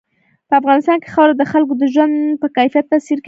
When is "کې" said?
1.01-1.09